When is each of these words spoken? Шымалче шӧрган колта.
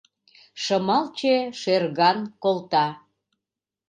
Шымалче 0.63 1.35
шӧрган 1.59 2.19
колта. 2.43 2.87